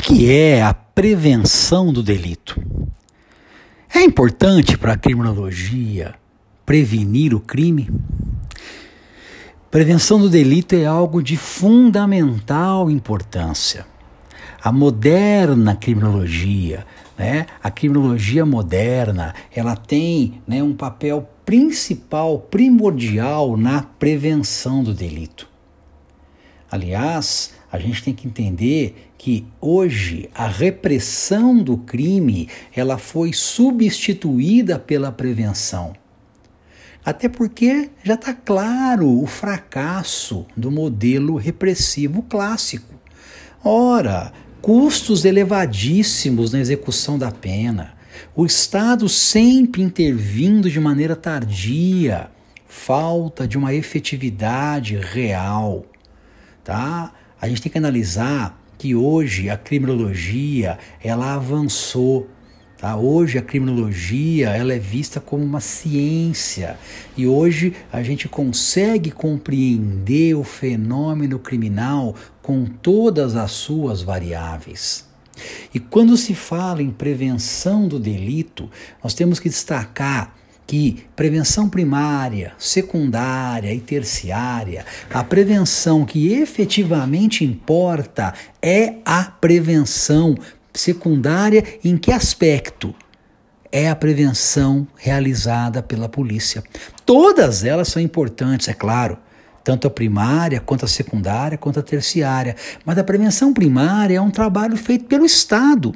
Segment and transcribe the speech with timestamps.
[0.00, 2.60] que é a prevenção do delito?
[3.94, 6.14] É importante para a criminologia
[6.64, 7.90] prevenir o crime?
[9.70, 13.86] Prevenção do delito é algo de fundamental importância.
[14.62, 16.86] A moderna criminologia,
[17.18, 25.51] né, a criminologia moderna, ela tem né, um papel principal, primordial na prevenção do delito.
[26.72, 34.78] Aliás, a gente tem que entender que hoje a repressão do crime ela foi substituída
[34.78, 35.92] pela prevenção.
[37.04, 42.94] Até porque já está claro o fracasso do modelo repressivo clássico.
[43.62, 44.32] Ora,
[44.62, 47.92] custos elevadíssimos na execução da pena,
[48.34, 52.30] o Estado sempre intervindo de maneira tardia,
[52.66, 55.84] falta de uma efetividade real,
[56.64, 57.12] tá?
[57.40, 62.28] A gente tem que analisar que hoje a criminologia ela avançou.
[62.78, 62.96] Tá?
[62.96, 66.76] Hoje a criminologia ela é vista como uma ciência
[67.16, 75.08] e hoje a gente consegue compreender o fenômeno criminal com todas as suas variáveis.
[75.72, 78.68] E quando se fala em prevenção do delito,
[79.02, 88.32] nós temos que destacar que prevenção primária, secundária e terciária, a prevenção que efetivamente importa
[88.60, 90.36] é a prevenção
[90.72, 92.94] secundária em que aspecto?
[93.70, 96.62] É a prevenção realizada pela polícia.
[97.06, 99.18] Todas elas são importantes, é claro
[99.64, 102.56] tanto a primária, quanto a secundária, quanto a terciária.
[102.84, 105.94] Mas a prevenção primária é um trabalho feito pelo Estado.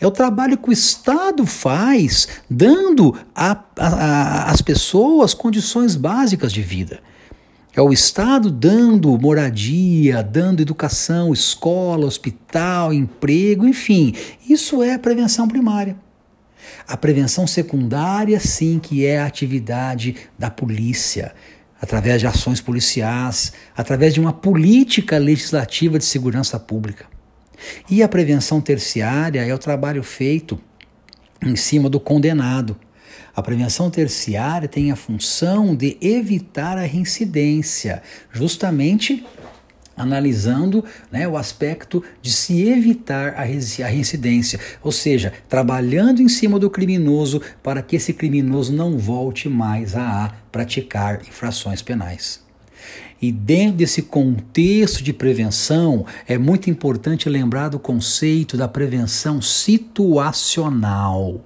[0.00, 7.00] É o trabalho que o Estado faz, dando às pessoas condições básicas de vida.
[7.76, 14.14] É o Estado dando moradia, dando educação, escola, hospital, emprego, enfim.
[14.48, 15.94] Isso é prevenção primária.
[16.88, 21.34] A prevenção secundária, sim, que é a atividade da polícia,
[21.80, 27.06] através de ações policiais, através de uma política legislativa de segurança pública.
[27.88, 30.58] E a prevenção terciária é o trabalho feito
[31.44, 32.76] em cima do condenado.
[33.34, 39.24] A prevenção terciária tem a função de evitar a reincidência, justamente
[39.96, 46.70] analisando né, o aspecto de se evitar a reincidência, ou seja, trabalhando em cima do
[46.70, 52.49] criminoso para que esse criminoso não volte mais a praticar infrações penais.
[53.20, 61.44] E dentro desse contexto de prevenção, é muito importante lembrar do conceito da prevenção situacional.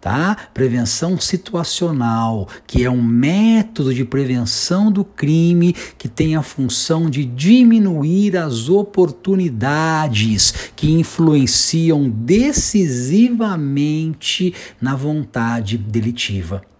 [0.00, 0.48] Tá?
[0.52, 7.24] Prevenção situacional, que é um método de prevenção do crime que tem a função de
[7.24, 16.71] diminuir as oportunidades que influenciam decisivamente na vontade delitiva.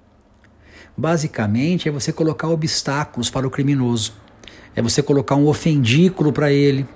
[0.97, 4.23] Basicamente, é você colocar obstáculos para o criminoso
[4.75, 6.87] é você colocar um ofendículo para ele,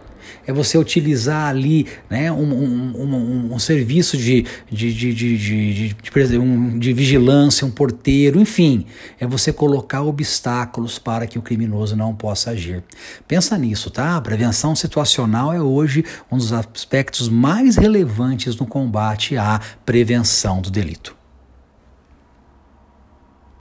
[0.45, 6.39] é você utilizar ali né, um, um, um, um serviço de, de, de, de, de,
[6.39, 8.87] um, de vigilância, um porteiro, enfim,
[9.21, 12.83] é você colocar obstáculos para que o criminoso não possa agir.
[13.29, 14.17] Pensa nisso, tá?
[14.17, 20.71] A prevenção situacional é hoje um dos aspectos mais relevantes no combate à prevenção do
[20.71, 21.16] delito.